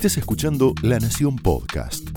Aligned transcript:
Estés 0.00 0.16
escuchando 0.16 0.72
La 0.80 0.98
Nación 0.98 1.36
Podcast. 1.36 2.08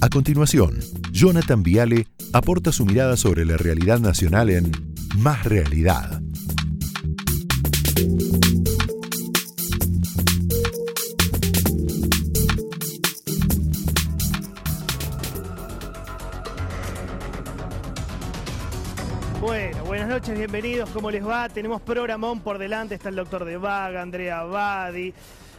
A 0.00 0.08
continuación, 0.08 0.80
Jonathan 1.12 1.62
Viale 1.62 2.08
aporta 2.32 2.72
su 2.72 2.84
mirada 2.84 3.16
sobre 3.16 3.44
la 3.44 3.56
realidad 3.56 4.00
nacional 4.00 4.50
en 4.50 4.72
Más 5.18 5.44
Realidad. 5.44 6.20
Bueno, 19.40 19.84
buenas 19.84 20.08
noches, 20.08 20.36
bienvenidos, 20.36 20.90
¿cómo 20.90 21.12
les 21.12 21.24
va? 21.24 21.48
Tenemos 21.48 21.80
programón 21.82 22.40
por 22.40 22.58
delante, 22.58 22.96
está 22.96 23.10
el 23.10 23.14
doctor 23.14 23.44
de 23.44 23.58
Vaga, 23.58 24.02
Andrea 24.02 24.42
Badi. 24.42 25.14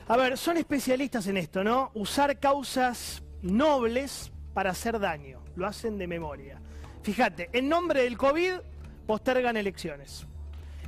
A 0.09 0.17
ver, 0.17 0.39
son 0.39 0.57
especialistas 0.57 1.27
en 1.27 1.37
esto, 1.37 1.63
¿no? 1.63 1.91
Usar 1.93 2.39
causas 2.39 3.21
nobles 3.43 4.31
para 4.55 4.71
hacer 4.71 4.99
daño, 4.99 5.39
lo 5.55 5.67
hacen 5.67 5.99
de 5.99 6.07
memoria. 6.07 6.59
Fíjate, 7.03 7.47
en 7.53 7.69
nombre 7.69 8.01
del 8.01 8.17
COVID 8.17 8.53
postergan 9.05 9.55
elecciones. 9.55 10.25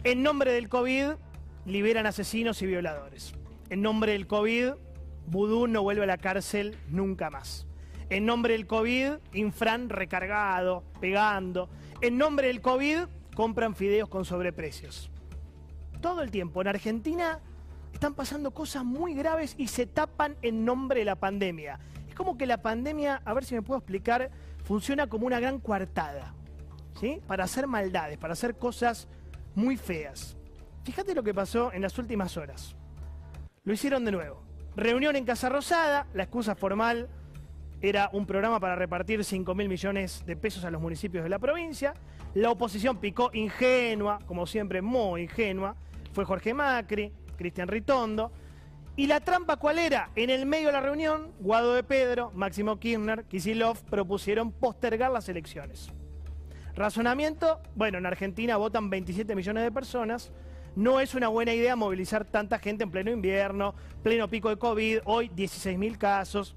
En 0.04 0.24
nombre 0.24 0.54
del 0.54 0.70
COVID 0.70 1.12
liberan 1.68 2.08
asesinos 2.08 2.64
y 2.64 2.66
violadores. 2.66 3.36
En 3.70 3.84
nombre 3.84 4.14
del 4.14 4.26
COVID, 4.26 4.72
Vudú 5.28 5.68
no 5.68 5.84
vuelve 5.84 6.02
a 6.02 6.08
la 6.08 6.18
cárcel 6.18 6.76
nunca 6.90 7.30
más. 7.30 7.68
En 8.10 8.26
nombre 8.26 8.54
del 8.56 8.66
COVID, 8.66 9.14
Infran 9.34 9.90
recargado, 9.90 10.84
pegando. 11.00 11.70
En 12.02 12.18
nombre 12.18 12.48
del 12.48 12.62
COVID, 12.62 13.02
compran 13.36 13.76
fideos 13.76 14.10
con 14.10 14.26
sobreprecios. 14.26 15.12
Todo 16.02 16.24
el 16.24 16.32
tiempo. 16.32 16.62
En 16.62 16.70
Argentina 16.70 17.40
están 17.94 18.14
pasando 18.14 18.52
cosas 18.52 18.84
muy 18.84 19.14
graves 19.14 19.56
y 19.58 19.68
se 19.68 19.86
tapan 19.86 20.36
en 20.42 20.66
nombre 20.66 21.00
de 21.00 21.06
la 21.06 21.16
pandemia. 21.16 21.80
Es 22.08 22.16
como 22.16 22.38
que 22.38 22.46
la 22.46 22.62
pandemia, 22.62 23.22
a 23.24 23.34
ver 23.34 23.46
si 23.46 23.56
me 23.56 23.62
puedo 23.62 23.80
explicar, 23.80 24.32
funciona 24.64 25.08
como 25.08 25.28
una 25.28 25.40
gran 25.40 25.60
coartada. 25.60 26.34
¿Sí? 27.00 27.22
Para 27.26 27.46
hacer 27.46 27.68
maldades, 27.68 28.18
para 28.18 28.34
hacer 28.34 28.58
cosas 28.58 29.08
muy 29.56 29.78
feas. 29.78 30.38
Fíjate 30.84 31.16
lo 31.16 31.24
que 31.24 31.34
pasó 31.34 31.72
en 31.74 31.82
las 31.82 31.98
últimas 31.98 32.38
horas. 32.38 32.76
Lo 33.64 33.74
hicieron 33.74 34.04
de 34.06 34.12
nuevo. 34.12 34.44
Reunión 34.76 35.16
en 35.16 35.26
Casa 35.26 35.50
Rosada, 35.50 36.08
la 36.14 36.24
excusa 36.24 36.56
formal 36.56 37.10
era 37.82 38.10
un 38.14 38.26
programa 38.26 38.60
para 38.60 38.76
repartir 38.76 39.24
5 39.24 39.56
mil 39.56 39.68
millones 39.68 40.24
de 40.26 40.36
pesos 40.36 40.64
a 40.66 40.72
los 40.72 40.82
municipios 40.82 41.24
de 41.24 41.30
la 41.30 41.40
provincia. 41.40 41.94
La 42.34 42.52
oposición 42.52 42.98
picó 42.98 43.32
ingenua, 43.34 44.20
como 44.28 44.46
siempre, 44.46 44.82
muy 44.82 45.24
ingenua. 45.24 45.76
Fue 46.14 46.26
Jorge 46.26 46.54
Macri, 46.54 47.12
Cristian 47.42 47.68
Ritondo. 47.68 48.32
¿Y 48.96 49.08
la 49.08 49.20
trampa 49.20 49.58
cuál 49.58 49.80
era? 49.80 50.12
En 50.16 50.30
el 50.30 50.46
medio 50.46 50.68
de 50.68 50.74
la 50.74 50.82
reunión, 50.82 51.32
Guado 51.40 51.74
de 51.74 51.82
Pedro, 51.84 52.32
Máximo 52.36 52.78
Kirchner, 52.78 53.24
Kisilov 53.24 53.84
propusieron 53.86 54.52
postergar 54.52 55.12
las 55.12 55.28
elecciones. 55.28 55.92
Razonamiento, 56.76 57.60
bueno, 57.76 57.98
en 57.98 58.06
Argentina 58.06 58.58
votan 58.58 58.92
27 58.92 59.36
millones 59.36 59.64
de 59.64 59.72
personas. 59.72 60.32
No 60.76 61.00
es 61.00 61.16
una 61.16 61.30
buena 61.30 61.54
idea 61.54 61.76
movilizar 61.76 62.26
tanta 62.26 62.60
gente 62.60 62.84
en 62.84 62.92
pleno 62.92 63.12
invierno, 63.12 63.74
pleno 64.04 64.28
pico 64.28 64.50
de 64.50 64.58
COVID, 64.58 65.00
hoy 65.06 65.30
16 65.30 65.80
mil 65.80 65.98
casos. 65.98 66.56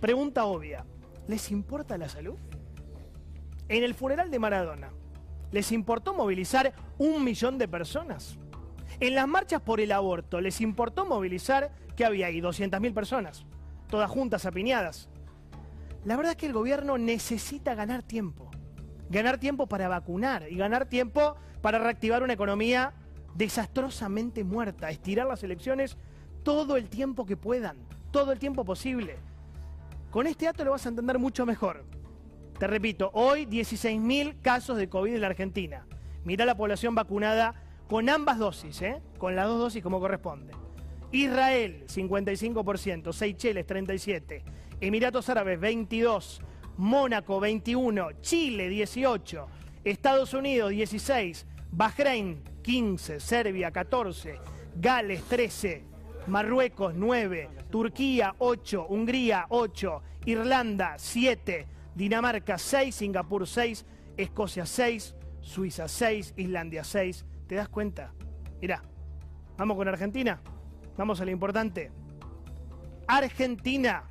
Pregunta 0.00 0.44
obvia, 0.44 0.84
¿les 1.26 1.50
importa 1.50 1.98
la 1.98 2.08
salud? 2.08 2.36
En 3.68 3.82
el 3.82 3.94
funeral 3.94 4.30
de 4.30 4.38
Maradona, 4.38 4.90
¿les 5.50 5.72
importó 5.72 6.14
movilizar 6.14 6.72
un 6.98 7.24
millón 7.24 7.58
de 7.58 7.66
personas? 7.66 8.38
En 9.00 9.14
las 9.14 9.26
marchas 9.26 9.62
por 9.62 9.80
el 9.80 9.92
aborto, 9.92 10.42
¿les 10.42 10.60
importó 10.60 11.06
movilizar 11.06 11.72
que 11.96 12.04
había 12.04 12.26
ahí 12.26 12.42
200.000 12.42 12.92
personas? 12.92 13.46
Todas 13.88 14.10
juntas, 14.10 14.44
apiñadas. 14.44 15.08
La 16.04 16.16
verdad 16.16 16.32
es 16.32 16.36
que 16.36 16.46
el 16.46 16.52
gobierno 16.52 16.98
necesita 16.98 17.74
ganar 17.74 18.02
tiempo. 18.02 18.50
Ganar 19.08 19.38
tiempo 19.38 19.66
para 19.66 19.88
vacunar 19.88 20.46
y 20.50 20.56
ganar 20.56 20.84
tiempo 20.84 21.34
para 21.62 21.78
reactivar 21.78 22.22
una 22.22 22.34
economía 22.34 22.92
desastrosamente 23.34 24.44
muerta. 24.44 24.90
Estirar 24.90 25.26
las 25.26 25.42
elecciones 25.42 25.96
todo 26.42 26.76
el 26.76 26.90
tiempo 26.90 27.24
que 27.24 27.38
puedan, 27.38 27.78
todo 28.10 28.32
el 28.32 28.38
tiempo 28.38 28.66
posible. 28.66 29.16
Con 30.10 30.26
este 30.26 30.44
dato 30.44 30.62
lo 30.62 30.72
vas 30.72 30.84
a 30.84 30.90
entender 30.90 31.18
mucho 31.18 31.46
mejor. 31.46 31.84
Te 32.58 32.66
repito, 32.66 33.10
hoy 33.14 33.46
16.000 33.46 34.42
casos 34.42 34.76
de 34.76 34.90
COVID 34.90 35.14
en 35.14 35.20
la 35.22 35.28
Argentina. 35.28 35.86
Mira 36.24 36.44
la 36.44 36.56
población 36.56 36.94
vacunada 36.94 37.54
con 37.90 38.08
ambas 38.08 38.38
dosis, 38.38 38.82
¿eh? 38.82 39.02
con 39.18 39.34
las 39.34 39.48
dos 39.48 39.58
dosis 39.58 39.82
como 39.82 39.98
corresponde. 39.98 40.52
Israel, 41.10 41.84
55%, 41.88 43.12
Seychelles, 43.12 43.66
37%, 43.66 44.42
Emiratos 44.80 45.28
Árabes, 45.28 45.58
22%, 45.58 46.40
Mónaco, 46.76 47.40
21%, 47.40 48.20
Chile, 48.20 48.70
18%, 48.70 49.44
Estados 49.82 50.34
Unidos, 50.34 50.70
16%, 50.70 51.44
Bahrein, 51.72 52.44
15%, 52.62 53.18
Serbia, 53.18 53.72
14%, 53.72 54.38
Gales, 54.76 55.24
13%, 55.28 55.82
Marruecos 56.28 56.94
9, 56.94 57.48
Turquía 57.70 58.36
8, 58.38 58.86
Hungría 58.88 59.46
8, 59.48 60.02
Irlanda 60.26 60.94
7, 60.96 61.66
Dinamarca 61.96 62.56
6, 62.56 62.94
Singapur 62.94 63.48
6, 63.48 63.84
Escocia 64.16 64.64
6, 64.64 65.16
Suiza 65.40 65.88
6, 65.88 66.34
Islandia 66.36 66.84
6. 66.84 67.24
¿Te 67.50 67.56
das 67.56 67.68
cuenta? 67.68 68.14
Mirá, 68.62 68.80
vamos 69.56 69.76
con 69.76 69.88
Argentina. 69.88 70.40
Vamos 70.96 71.20
a 71.20 71.24
lo 71.24 71.32
importante. 71.32 71.90
Argentina, 73.08 74.04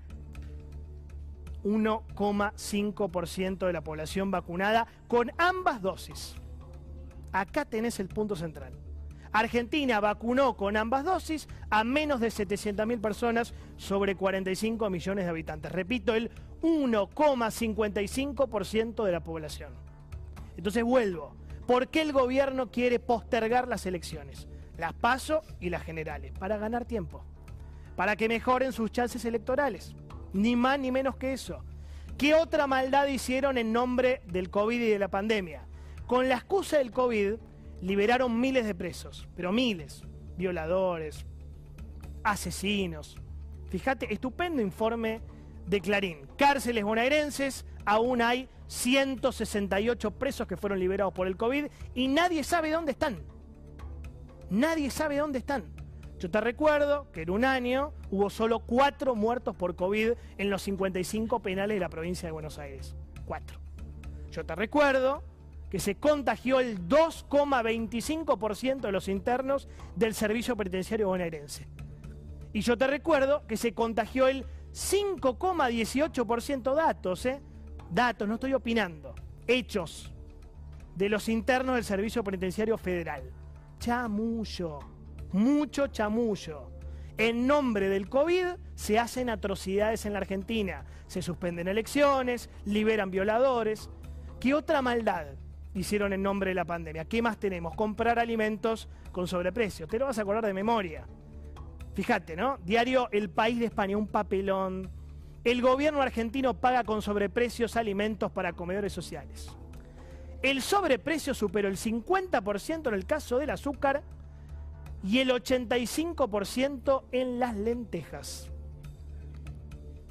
1,5% 1.64 3.66
de 3.66 3.72
la 3.72 3.82
población 3.82 4.30
vacunada 4.30 4.88
con 5.08 5.32
ambas 5.38 5.82
dosis. 5.82 6.36
Acá 7.32 7.64
tenés 7.64 8.02
el 8.02 8.10
punto 8.10 8.36
central. 8.36 8.74
Argentina 9.32 10.02
vacunó 10.02 10.58
con 10.58 10.76
ambas 10.76 11.06
dosis 11.06 11.48
a 11.70 11.86
menos 11.86 12.20
de 12.20 12.28
700.000 12.28 13.00
personas 13.00 13.54
sobre 13.78 14.18
45 14.18 14.90
millones 14.90 15.24
de 15.24 15.30
habitantes. 15.30 15.72
Repito, 15.72 16.14
el 16.14 16.30
1,55% 16.62 19.06
de 19.06 19.12
la 19.14 19.24
población. 19.24 19.72
Entonces 20.58 20.84
vuelvo. 20.84 21.39
¿Por 21.70 21.90
qué 21.90 22.02
el 22.02 22.14
gobierno 22.14 22.72
quiere 22.72 22.98
postergar 22.98 23.68
las 23.68 23.86
elecciones? 23.86 24.48
Las 24.76 24.92
PASO 24.94 25.44
y 25.60 25.70
las 25.70 25.84
generales. 25.84 26.32
Para 26.32 26.58
ganar 26.58 26.84
tiempo. 26.84 27.24
Para 27.96 28.16
que 28.16 28.28
mejoren 28.28 28.72
sus 28.74 28.92
chances 28.92 29.24
electorales. 29.24 29.94
Ni 30.34 30.56
más 30.56 30.80
ni 30.80 30.92
menos 30.92 31.16
que 31.18 31.32
eso. 31.32 31.64
¿Qué 32.18 32.34
otra 32.34 32.66
maldad 32.66 33.06
hicieron 33.06 33.60
en 33.60 33.72
nombre 33.72 34.24
del 34.26 34.50
COVID 34.50 34.82
y 34.82 34.90
de 34.90 34.98
la 34.98 35.10
pandemia? 35.10 35.68
Con 36.08 36.28
la 36.28 36.38
excusa 36.38 36.80
del 36.80 36.90
COVID 36.90 37.36
liberaron 37.82 38.40
miles 38.40 38.66
de 38.66 38.74
presos, 38.74 39.28
pero 39.36 39.52
miles, 39.52 40.02
violadores, 40.38 41.24
asesinos. 42.24 43.16
Fíjate, 43.70 44.12
estupendo 44.12 44.60
informe 44.60 45.22
de 45.68 45.82
Clarín. 45.82 46.22
Cárceles 46.36 46.84
bonaerenses, 46.84 47.64
aún 47.90 48.22
hay 48.22 48.48
168 48.68 50.12
presos 50.12 50.48
que 50.48 50.56
fueron 50.56 50.80
liberados 50.80 51.12
por 51.12 51.26
el 51.26 51.36
COVID 51.36 51.66
y 51.96 52.08
nadie 52.08 52.44
sabe 52.44 52.70
dónde 52.70 52.92
están. 52.92 53.18
Nadie 54.52 54.92
sabe 54.92 55.18
dónde 55.18 55.40
están. 55.40 55.66
Yo 56.20 56.30
te 56.30 56.40
recuerdo 56.40 57.12
que 57.12 57.24
en 57.24 57.32
un 57.32 57.46
año 57.46 57.94
hubo 58.12 58.30
solo 58.30 58.60
cuatro 58.60 59.16
muertos 59.16 59.56
por 59.56 59.76
COVID 59.76 60.12
en 60.38 60.50
los 60.52 60.62
55 60.62 61.42
penales 61.42 61.78
de 61.78 61.80
la 61.80 61.90
provincia 61.90 62.28
de 62.28 62.32
Buenos 62.32 62.60
Aires. 62.60 62.96
Cuatro. 63.26 63.60
Yo 64.30 64.46
te 64.46 64.54
recuerdo 64.54 65.24
que 65.72 65.80
se 65.80 65.96
contagió 65.96 66.60
el 66.60 66.88
2,25% 66.88 68.82
de 68.82 68.92
los 68.92 69.08
internos 69.08 69.68
del 69.96 70.14
servicio 70.14 70.56
penitenciario 70.56 71.08
bonaerense. 71.08 71.68
Y 72.54 72.62
yo 72.62 72.78
te 72.78 72.86
recuerdo 72.86 73.48
que 73.48 73.58
se 73.58 73.74
contagió 73.74 74.28
el 74.28 74.46
5,18% 74.74 76.76
datos, 76.76 77.26
¿eh? 77.26 77.42
Datos, 77.92 78.28
no 78.28 78.36
estoy 78.36 78.54
opinando. 78.54 79.16
Hechos 79.48 80.14
de 80.96 81.10
los 81.10 81.30
internos 81.30 81.76
del 81.76 81.84
servicio 81.84 82.24
penitenciario 82.24 82.78
federal. 82.78 83.32
Chamullo, 83.80 84.80
mucho 85.32 85.88
chamullo. 85.88 86.72
En 87.18 87.48
nombre 87.48 87.90
del 87.90 88.10
COVID 88.10 88.46
se 88.76 89.00
hacen 89.00 89.30
atrocidades 89.30 90.06
en 90.06 90.14
la 90.14 90.20
Argentina. 90.20 90.86
Se 91.08 91.22
suspenden 91.22 91.68
elecciones, 91.68 92.50
liberan 92.66 93.12
violadores. 93.12 93.90
¿Qué 94.40 94.54
otra 94.54 94.82
maldad 94.82 95.28
hicieron 95.74 96.14
en 96.14 96.24
nombre 96.24 96.52
de 96.52 96.56
la 96.56 96.66
pandemia. 96.66 97.06
¿Qué 97.06 97.22
más 97.22 97.38
tenemos? 97.38 97.76
Comprar 97.76 98.20
alimentos 98.20 98.90
con 99.12 99.28
sobreprecio. 99.28 99.88
Te 99.88 100.00
lo 100.00 100.06
vas 100.06 100.18
a 100.18 100.22
acordar 100.22 100.46
de 100.46 100.54
memoria. 100.54 101.08
Fíjate, 101.94 102.36
¿no? 102.36 102.58
Diario 102.64 103.10
El 103.12 103.30
País 103.30 103.60
de 103.60 103.66
España, 103.66 103.98
un 103.98 104.08
papelón. 104.08 104.90
El 105.50 105.64
gobierno 105.64 106.04
argentino 106.04 106.54
paga 106.54 106.84
con 106.84 107.02
sobreprecios 107.02 107.76
alimentos 107.76 108.32
para 108.32 108.54
comedores 108.54 108.94
sociales. 108.94 109.50
El 110.44 110.62
sobreprecio 110.62 111.34
superó 111.34 111.68
el 111.68 111.76
50% 111.76 112.88
en 112.88 112.94
el 112.94 113.08
caso 113.08 113.40
del 113.40 113.50
azúcar 113.50 114.04
y 115.04 115.18
el 115.18 115.32
85% 115.32 117.04
en 117.12 117.40
las 117.40 117.56
lentejas. 117.56 118.52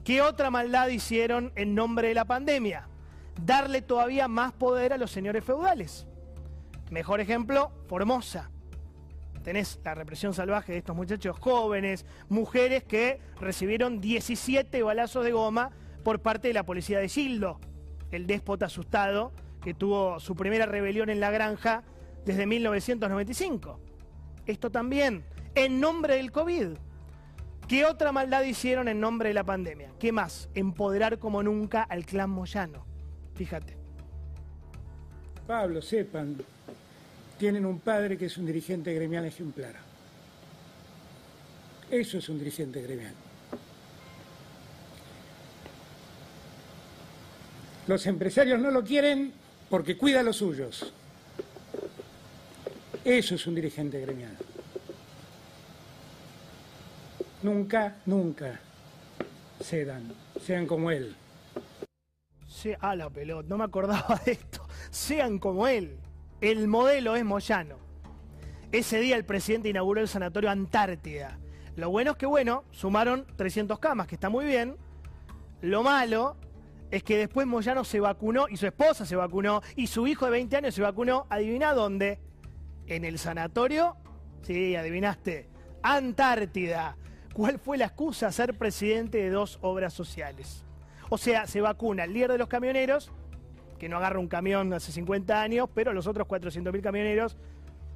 ¿Qué 0.02 0.22
otra 0.22 0.50
maldad 0.50 0.88
hicieron 0.88 1.52
en 1.54 1.72
nombre 1.72 2.08
de 2.08 2.14
la 2.14 2.24
pandemia? 2.24 2.88
Darle 3.40 3.80
todavía 3.80 4.26
más 4.26 4.52
poder 4.52 4.92
a 4.92 4.98
los 4.98 5.12
señores 5.12 5.44
feudales. 5.44 6.08
Mejor 6.90 7.20
ejemplo, 7.20 7.70
Formosa. 7.86 8.50
Tenés 9.48 9.80
la 9.82 9.94
represión 9.94 10.34
salvaje 10.34 10.72
de 10.72 10.78
estos 10.80 10.94
muchachos 10.94 11.38
jóvenes, 11.38 12.04
mujeres 12.28 12.84
que 12.84 13.18
recibieron 13.40 13.98
17 13.98 14.82
balazos 14.82 15.24
de 15.24 15.32
goma 15.32 15.70
por 16.04 16.20
parte 16.20 16.48
de 16.48 16.52
la 16.52 16.64
policía 16.64 16.98
de 16.98 17.08
Gildo, 17.08 17.58
el 18.10 18.26
déspota 18.26 18.66
asustado 18.66 19.32
que 19.62 19.72
tuvo 19.72 20.20
su 20.20 20.36
primera 20.36 20.66
rebelión 20.66 21.08
en 21.08 21.18
la 21.18 21.30
granja 21.30 21.82
desde 22.26 22.44
1995. 22.44 23.80
Esto 24.44 24.68
también, 24.68 25.24
en 25.54 25.80
nombre 25.80 26.16
del 26.16 26.30
COVID. 26.30 26.76
¿Qué 27.66 27.86
otra 27.86 28.12
maldad 28.12 28.42
hicieron 28.42 28.86
en 28.86 29.00
nombre 29.00 29.30
de 29.30 29.34
la 29.34 29.44
pandemia? 29.44 29.92
¿Qué 29.98 30.12
más? 30.12 30.50
Empoderar 30.52 31.18
como 31.18 31.42
nunca 31.42 31.84
al 31.84 32.04
clan 32.04 32.28
Moyano. 32.28 32.84
Fíjate. 33.34 33.78
Pablo, 35.46 35.80
sepan, 35.80 36.36
tienen 37.38 37.64
un 37.64 37.78
padre 37.78 38.18
que 38.18 38.26
es 38.26 38.36
un 38.36 38.46
dirigente 38.46 38.92
gremial 38.92 39.24
ejemplar. 39.24 39.74
Eso 41.90 42.18
es 42.18 42.28
un 42.28 42.38
dirigente 42.38 42.82
gremial. 42.82 43.14
Los 47.86 48.06
empresarios 48.06 48.60
no 48.60 48.70
lo 48.70 48.84
quieren 48.84 49.32
porque 49.70 49.96
cuida 49.96 50.20
a 50.20 50.22
los 50.22 50.36
suyos. 50.36 50.92
Eso 53.04 53.34
es 53.36 53.46
un 53.46 53.54
dirigente 53.54 54.00
gremial. 54.00 54.36
Nunca, 57.42 57.96
nunca 58.04 58.60
cedan, 59.62 60.12
sean 60.44 60.66
como 60.66 60.90
él. 60.90 61.14
Se, 62.48 62.76
a 62.80 62.96
la 62.96 63.08
pelota, 63.08 63.48
no 63.48 63.56
me 63.56 63.64
acordaba 63.64 64.20
de 64.26 64.32
esto. 64.32 64.66
Sean 64.90 65.38
como 65.38 65.66
él. 65.68 65.96
El 66.40 66.68
modelo 66.68 67.16
es 67.16 67.24
Moyano. 67.24 67.76
Ese 68.70 69.00
día 69.00 69.16
el 69.16 69.24
presidente 69.24 69.70
inauguró 69.70 70.00
el 70.00 70.08
sanatorio 70.08 70.50
Antártida. 70.50 71.38
Lo 71.74 71.90
bueno 71.90 72.12
es 72.12 72.16
que, 72.16 72.26
bueno, 72.26 72.64
sumaron 72.70 73.26
300 73.36 73.78
camas, 73.80 74.06
que 74.06 74.14
está 74.14 74.28
muy 74.28 74.44
bien. 74.44 74.76
Lo 75.62 75.82
malo 75.82 76.36
es 76.92 77.02
que 77.02 77.16
después 77.16 77.46
Moyano 77.46 77.82
se 77.82 77.98
vacunó 77.98 78.46
y 78.48 78.56
su 78.56 78.66
esposa 78.66 79.04
se 79.04 79.16
vacunó 79.16 79.62
y 79.74 79.88
su 79.88 80.06
hijo 80.06 80.26
de 80.26 80.30
20 80.32 80.56
años 80.56 80.74
se 80.74 80.82
vacunó. 80.82 81.26
¿Adivina 81.28 81.72
dónde? 81.72 82.20
En 82.86 83.04
el 83.04 83.18
sanatorio. 83.18 83.96
Sí, 84.42 84.76
adivinaste. 84.76 85.48
Antártida. 85.82 86.96
¿Cuál 87.32 87.58
fue 87.58 87.78
la 87.78 87.86
excusa? 87.86 88.30
Ser 88.30 88.56
presidente 88.56 89.18
de 89.18 89.30
dos 89.30 89.58
obras 89.60 89.92
sociales. 89.92 90.64
O 91.10 91.18
sea, 91.18 91.46
se 91.46 91.60
vacuna 91.60 92.04
el 92.04 92.12
líder 92.12 92.32
de 92.32 92.38
los 92.38 92.48
camioneros, 92.48 93.10
que 93.78 93.88
no 93.88 93.96
agarra 93.96 94.18
un 94.18 94.28
camión 94.28 94.72
hace 94.72 94.92
50 94.92 95.40
años, 95.40 95.68
pero 95.74 95.92
los 95.92 96.06
otros 96.06 96.26
400.000 96.26 96.82
camioneros 96.82 97.36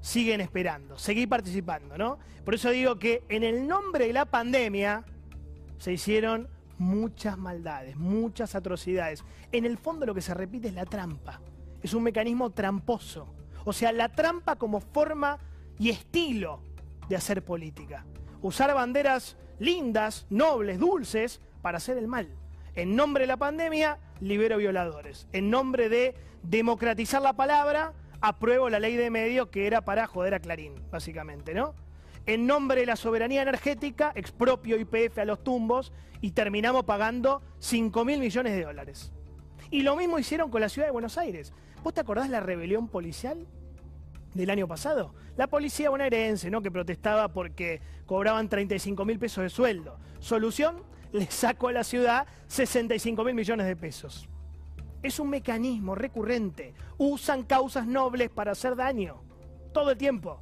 siguen 0.00 0.40
esperando, 0.40 0.98
seguir 0.98 1.28
participando, 1.28 1.96
¿no? 1.96 2.18
Por 2.44 2.54
eso 2.54 2.70
digo 2.70 2.98
que 2.98 3.22
en 3.28 3.44
el 3.44 3.66
nombre 3.66 4.06
de 4.06 4.12
la 4.12 4.24
pandemia 4.24 5.04
se 5.78 5.92
hicieron 5.92 6.48
muchas 6.78 7.38
maldades, 7.38 7.96
muchas 7.96 8.54
atrocidades. 8.54 9.24
En 9.52 9.64
el 9.64 9.78
fondo 9.78 10.04
lo 10.04 10.14
que 10.14 10.20
se 10.20 10.34
repite 10.34 10.68
es 10.68 10.74
la 10.74 10.84
trampa. 10.84 11.40
Es 11.82 11.94
un 11.94 12.02
mecanismo 12.02 12.50
tramposo. 12.50 13.34
O 13.64 13.72
sea, 13.72 13.92
la 13.92 14.08
trampa 14.08 14.56
como 14.56 14.80
forma 14.80 15.38
y 15.78 15.90
estilo 15.90 16.60
de 17.08 17.16
hacer 17.16 17.44
política. 17.44 18.04
Usar 18.42 18.74
banderas 18.74 19.36
lindas, 19.58 20.26
nobles, 20.30 20.78
dulces, 20.78 21.40
para 21.62 21.78
hacer 21.78 21.96
el 21.96 22.08
mal. 22.08 22.28
En 22.74 22.96
nombre 22.96 23.24
de 23.24 23.26
la 23.26 23.36
pandemia, 23.36 23.98
libero 24.20 24.56
violadores. 24.56 25.28
En 25.32 25.50
nombre 25.50 25.88
de 25.88 26.14
democratizar 26.42 27.20
la 27.20 27.34
palabra, 27.34 27.92
apruebo 28.20 28.70
la 28.70 28.78
ley 28.78 28.96
de 28.96 29.10
medio 29.10 29.50
que 29.50 29.66
era 29.66 29.82
para 29.82 30.06
joder 30.06 30.34
a 30.34 30.40
Clarín, 30.40 30.74
básicamente, 30.90 31.54
¿no? 31.54 31.74
En 32.24 32.46
nombre 32.46 32.80
de 32.80 32.86
la 32.86 32.96
soberanía 32.96 33.42
energética, 33.42 34.12
expropio 34.14 34.78
IPF 34.78 35.18
a 35.18 35.24
los 35.24 35.42
tumbos 35.42 35.92
y 36.20 36.30
terminamos 36.30 36.84
pagando 36.84 37.42
5 37.58 38.04
mil 38.04 38.20
millones 38.20 38.54
de 38.54 38.64
dólares. 38.64 39.12
Y 39.70 39.82
lo 39.82 39.96
mismo 39.96 40.18
hicieron 40.18 40.50
con 40.50 40.60
la 40.60 40.68
ciudad 40.68 40.86
de 40.86 40.92
Buenos 40.92 41.18
Aires. 41.18 41.52
¿Vos 41.82 41.92
te 41.92 42.00
acordás 42.00 42.30
la 42.30 42.40
rebelión 42.40 42.88
policial 42.88 43.46
del 44.34 44.50
año 44.50 44.68
pasado? 44.68 45.14
La 45.36 45.48
policía 45.48 45.90
bonaerense, 45.90 46.48
¿no? 46.48 46.62
Que 46.62 46.70
protestaba 46.70 47.28
porque 47.28 47.80
cobraban 48.06 48.48
35 48.48 49.04
mil 49.04 49.18
pesos 49.18 49.42
de 49.42 49.50
sueldo. 49.50 49.98
Solución, 50.20 50.84
le 51.12 51.30
sacó 51.30 51.68
a 51.68 51.72
la 51.72 51.84
ciudad 51.84 52.26
65 52.48 53.24
mil 53.24 53.34
millones 53.34 53.66
de 53.66 53.76
pesos. 53.76 54.28
Es 55.02 55.18
un 55.18 55.30
mecanismo 55.30 55.94
recurrente. 55.94 56.74
Usan 56.98 57.42
causas 57.42 57.86
nobles 57.86 58.30
para 58.30 58.52
hacer 58.52 58.76
daño. 58.76 59.22
Todo 59.72 59.90
el 59.90 59.98
tiempo. 59.98 60.40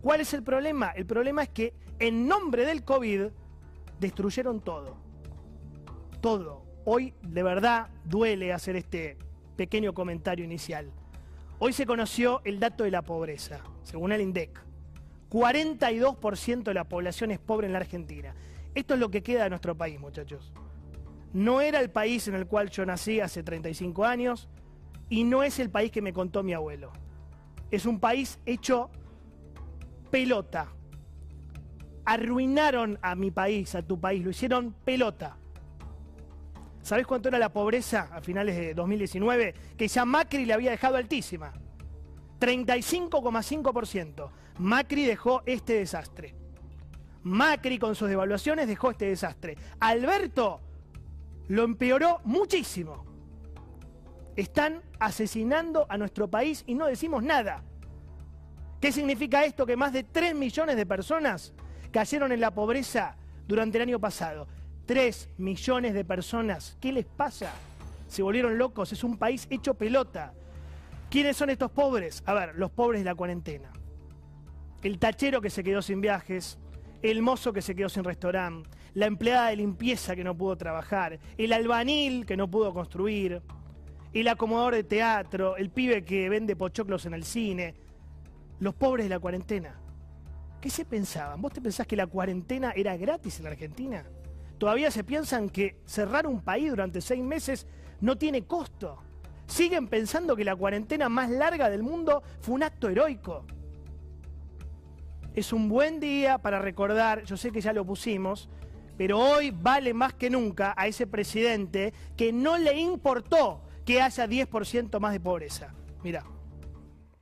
¿Cuál 0.00 0.20
es 0.20 0.34
el 0.34 0.42
problema? 0.42 0.90
El 0.90 1.06
problema 1.06 1.42
es 1.42 1.48
que 1.48 1.74
en 1.98 2.26
nombre 2.26 2.66
del 2.66 2.84
COVID 2.84 3.28
destruyeron 4.00 4.60
todo. 4.60 4.96
Todo. 6.20 6.64
Hoy 6.84 7.14
de 7.22 7.42
verdad 7.42 7.88
duele 8.04 8.52
hacer 8.52 8.76
este 8.76 9.16
pequeño 9.56 9.94
comentario 9.94 10.44
inicial. 10.44 10.90
Hoy 11.58 11.72
se 11.72 11.86
conoció 11.86 12.42
el 12.44 12.58
dato 12.58 12.82
de 12.84 12.90
la 12.90 13.02
pobreza, 13.02 13.60
según 13.84 14.10
el 14.10 14.20
INDEC. 14.20 14.60
42% 15.30 16.64
de 16.64 16.74
la 16.74 16.84
población 16.84 17.30
es 17.30 17.38
pobre 17.38 17.68
en 17.68 17.72
la 17.72 17.78
Argentina. 17.78 18.34
Esto 18.74 18.94
es 18.94 19.00
lo 19.00 19.10
que 19.10 19.22
queda 19.22 19.44
de 19.44 19.50
nuestro 19.50 19.76
país, 19.76 20.00
muchachos. 20.00 20.52
No 21.32 21.60
era 21.60 21.80
el 21.80 21.90
país 21.90 22.28
en 22.28 22.34
el 22.34 22.46
cual 22.46 22.70
yo 22.70 22.84
nací 22.84 23.20
hace 23.20 23.42
35 23.42 24.04
años 24.04 24.48
y 25.08 25.24
no 25.24 25.42
es 25.42 25.58
el 25.58 25.70
país 25.70 25.90
que 25.90 26.02
me 26.02 26.12
contó 26.12 26.42
mi 26.42 26.52
abuelo. 26.52 26.92
Es 27.70 27.86
un 27.86 28.00
país 28.00 28.38
hecho 28.44 28.90
pelota. 30.10 30.68
Arruinaron 32.04 32.98
a 33.02 33.14
mi 33.14 33.30
país, 33.30 33.74
a 33.74 33.82
tu 33.82 34.00
país, 34.00 34.24
lo 34.24 34.30
hicieron 34.30 34.74
pelota. 34.84 35.36
¿Sabés 36.82 37.06
cuánto 37.06 37.28
era 37.28 37.38
la 37.38 37.52
pobreza 37.52 38.08
a 38.12 38.20
finales 38.20 38.56
de 38.56 38.74
2019? 38.74 39.54
Que 39.76 39.88
ya 39.88 40.04
Macri 40.04 40.44
le 40.44 40.52
había 40.52 40.72
dejado 40.72 40.96
altísima. 40.96 41.52
35,5%. 42.40 44.30
Macri 44.58 45.06
dejó 45.06 45.42
este 45.46 45.74
desastre. 45.74 46.41
Macri 47.24 47.78
con 47.78 47.94
sus 47.94 48.08
devaluaciones 48.08 48.66
dejó 48.66 48.90
este 48.90 49.06
desastre. 49.06 49.56
Alberto 49.80 50.60
lo 51.48 51.64
empeoró 51.64 52.20
muchísimo. 52.24 53.04
Están 54.36 54.82
asesinando 54.98 55.86
a 55.88 55.98
nuestro 55.98 56.28
país 56.28 56.64
y 56.66 56.74
no 56.74 56.86
decimos 56.86 57.22
nada. 57.22 57.62
¿Qué 58.80 58.90
significa 58.90 59.44
esto? 59.44 59.66
Que 59.66 59.76
más 59.76 59.92
de 59.92 60.02
3 60.02 60.34
millones 60.34 60.76
de 60.76 60.86
personas 60.86 61.52
cayeron 61.92 62.32
en 62.32 62.40
la 62.40 62.52
pobreza 62.52 63.16
durante 63.46 63.78
el 63.78 63.82
año 63.82 64.00
pasado. 64.00 64.48
3 64.86 65.28
millones 65.38 65.94
de 65.94 66.04
personas. 66.04 66.76
¿Qué 66.80 66.92
les 66.92 67.04
pasa? 67.04 67.52
Se 68.08 68.22
volvieron 68.22 68.58
locos. 68.58 68.92
Es 68.92 69.04
un 69.04 69.16
país 69.16 69.46
hecho 69.50 69.74
pelota. 69.74 70.32
¿Quiénes 71.10 71.36
son 71.36 71.50
estos 71.50 71.70
pobres? 71.70 72.22
A 72.26 72.34
ver, 72.34 72.54
los 72.56 72.70
pobres 72.70 73.02
de 73.02 73.04
la 73.04 73.14
cuarentena. 73.14 73.70
El 74.82 74.98
tachero 74.98 75.40
que 75.40 75.50
se 75.50 75.62
quedó 75.62 75.82
sin 75.82 76.00
viajes, 76.00 76.58
el 77.02 77.22
mozo 77.22 77.52
que 77.52 77.62
se 77.62 77.74
quedó 77.74 77.88
sin 77.88 78.04
restaurante, 78.04 78.70
la 78.94 79.06
empleada 79.06 79.48
de 79.48 79.56
limpieza 79.56 80.14
que 80.14 80.24
no 80.24 80.36
pudo 80.36 80.56
trabajar, 80.56 81.18
el 81.36 81.52
albanil 81.52 82.24
que 82.26 82.36
no 82.36 82.48
pudo 82.48 82.72
construir, 82.72 83.42
el 84.12 84.28
acomodador 84.28 84.74
de 84.74 84.84
teatro, 84.84 85.56
el 85.56 85.70
pibe 85.70 86.04
que 86.04 86.28
vende 86.28 86.54
pochoclos 86.54 87.06
en 87.06 87.14
el 87.14 87.24
cine, 87.24 87.74
los 88.60 88.74
pobres 88.74 89.06
de 89.06 89.10
la 89.10 89.18
cuarentena. 89.18 89.74
¿Qué 90.60 90.70
se 90.70 90.84
pensaban? 90.84 91.42
¿Vos 91.42 91.52
te 91.52 91.60
pensás 91.60 91.86
que 91.86 91.96
la 91.96 92.06
cuarentena 92.06 92.72
era 92.76 92.96
gratis 92.96 93.38
en 93.38 93.44
la 93.44 93.50
Argentina? 93.50 94.04
Todavía 94.58 94.92
se 94.92 95.02
piensan 95.02 95.50
que 95.50 95.80
cerrar 95.86 96.26
un 96.26 96.40
país 96.40 96.70
durante 96.70 97.00
seis 97.00 97.22
meses 97.24 97.66
no 98.00 98.16
tiene 98.16 98.44
costo. 98.44 99.02
Siguen 99.46 99.88
pensando 99.88 100.36
que 100.36 100.44
la 100.44 100.54
cuarentena 100.54 101.08
más 101.08 101.30
larga 101.30 101.68
del 101.68 101.82
mundo 101.82 102.22
fue 102.40 102.54
un 102.54 102.62
acto 102.62 102.88
heroico. 102.88 103.44
Es 105.34 105.52
un 105.52 105.68
buen 105.68 106.00
día 106.00 106.38
para 106.38 106.58
recordar, 106.58 107.24
yo 107.24 107.36
sé 107.36 107.50
que 107.50 107.60
ya 107.60 107.72
lo 107.72 107.84
pusimos, 107.84 108.48
pero 108.96 109.18
hoy 109.18 109.50
vale 109.50 109.94
más 109.94 110.14
que 110.14 110.30
nunca 110.30 110.74
a 110.76 110.86
ese 110.86 111.06
presidente 111.06 111.92
que 112.16 112.32
no 112.32 112.58
le 112.58 112.78
importó 112.78 113.62
que 113.84 114.00
haya 114.00 114.26
10% 114.26 115.00
más 115.00 115.12
de 115.12 115.20
pobreza. 115.20 115.74
Mira. 116.02 116.24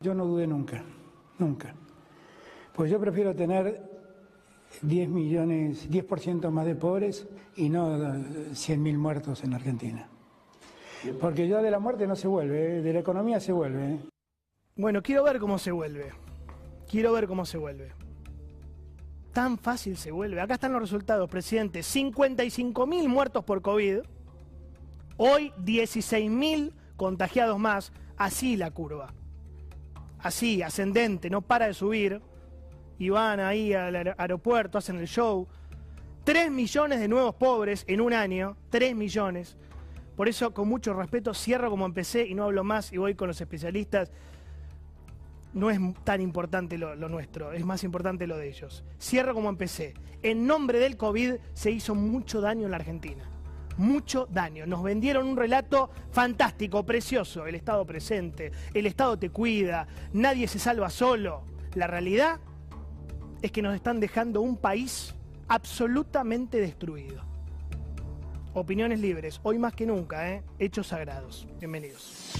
Yo 0.00 0.14
no 0.14 0.24
dudé 0.24 0.46
nunca 0.46 0.84
nunca. 1.40 1.74
Pues 2.74 2.90
yo 2.90 3.00
prefiero 3.00 3.34
tener 3.34 3.82
10 4.82 5.08
millones, 5.08 5.90
10% 5.90 6.50
más 6.50 6.66
de 6.66 6.76
pobres 6.76 7.26
y 7.56 7.68
no 7.68 7.98
100.000 7.98 8.96
muertos 8.96 9.42
en 9.42 9.54
Argentina. 9.54 10.08
Porque 11.20 11.48
ya 11.48 11.62
de 11.62 11.70
la 11.70 11.78
muerte 11.78 12.06
no 12.06 12.14
se 12.14 12.28
vuelve, 12.28 12.78
¿eh? 12.78 12.82
de 12.82 12.92
la 12.92 13.00
economía 13.00 13.40
se 13.40 13.52
vuelve. 13.52 13.94
¿eh? 13.94 13.98
Bueno, 14.76 15.02
quiero 15.02 15.24
ver 15.24 15.38
cómo 15.40 15.58
se 15.58 15.72
vuelve. 15.72 16.12
Quiero 16.90 17.12
ver 17.12 17.28
cómo 17.28 17.46
se 17.46 17.56
vuelve. 17.56 17.92
Tan 19.32 19.58
fácil 19.58 19.96
se 19.96 20.10
vuelve. 20.10 20.40
Acá 20.40 20.54
están 20.54 20.72
los 20.72 20.82
resultados, 20.82 21.30
presidente. 21.30 21.84
55 21.84 22.84
mil 22.84 23.08
muertos 23.08 23.44
por 23.44 23.62
COVID. 23.62 23.98
Hoy 25.16 25.52
16 25.58 26.28
mil 26.28 26.74
contagiados 26.96 27.60
más. 27.60 27.92
Así 28.16 28.56
la 28.56 28.72
curva. 28.72 29.14
Así, 30.18 30.62
ascendente, 30.62 31.30
no 31.30 31.42
para 31.42 31.68
de 31.68 31.74
subir. 31.74 32.20
Y 32.98 33.08
van 33.10 33.38
ahí 33.38 33.72
al 33.72 33.94
aeropuerto, 34.18 34.76
hacen 34.76 34.96
el 34.96 35.06
show. 35.06 35.46
3 36.24 36.50
millones 36.50 36.98
de 36.98 37.06
nuevos 37.06 37.36
pobres 37.36 37.84
en 37.86 38.00
un 38.00 38.12
año. 38.12 38.56
3 38.70 38.96
millones. 38.96 39.56
Por 40.16 40.28
eso, 40.28 40.52
con 40.52 40.68
mucho 40.68 40.92
respeto, 40.92 41.34
cierro 41.34 41.70
como 41.70 41.86
empecé 41.86 42.26
y 42.26 42.34
no 42.34 42.44
hablo 42.44 42.64
más 42.64 42.92
y 42.92 42.96
voy 42.96 43.14
con 43.14 43.28
los 43.28 43.40
especialistas. 43.40 44.10
No 45.52 45.70
es 45.70 45.80
tan 46.04 46.20
importante 46.20 46.78
lo, 46.78 46.94
nuestro, 46.96 47.52
es 47.52 47.64
más 47.64 47.82
importante 47.82 48.26
lo 48.26 48.36
de 48.36 48.48
ellos. 48.48 48.84
Cierro 49.00 49.34
como 49.34 49.48
empecé. 49.48 49.94
En 50.22 50.46
nombre 50.46 50.78
del 50.78 50.96
COVID 50.96 51.34
se 51.54 51.70
hizo 51.70 51.94
mucho 51.94 52.40
daño 52.40 52.66
en 52.66 52.70
la 52.70 52.76
Argentina. 52.76 53.24
Mucho 53.76 54.28
daño. 54.30 54.66
Nos 54.66 54.82
vendieron 54.82 55.26
un 55.26 55.36
relato 55.36 55.90
fantástico, 56.12 56.84
precioso. 56.84 57.46
El 57.46 57.54
Estado 57.54 57.84
presente, 57.84 58.52
el 58.74 58.86
Estado 58.86 59.18
te 59.18 59.30
cuida, 59.30 59.88
nadie 60.12 60.46
se 60.46 60.58
salva 60.58 60.88
solo. 60.90 61.42
La 61.74 61.86
realidad 61.86 62.40
es 63.42 63.50
que 63.50 63.62
nos 63.62 63.74
están 63.74 63.98
dejando 63.98 64.42
un 64.42 64.56
país 64.56 65.14
absolutamente 65.48 66.60
destruido. 66.60 67.24
Opiniones 68.52 69.00
libres, 69.00 69.40
hoy 69.42 69.58
más 69.58 69.74
que 69.74 69.86
nunca, 69.86 70.30
¿eh? 70.30 70.42
Hechos 70.58 70.88
sagrados. 70.88 71.46
Bienvenidos. 71.58 72.39